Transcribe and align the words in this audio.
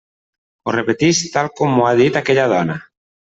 Ho 0.69 0.73
repetisc 0.75 1.27
tal 1.35 1.49
com 1.59 1.75
m'ho 1.81 1.85
ha 1.91 1.93
dit 2.01 2.19
aquella 2.23 2.49
dona. 2.55 2.79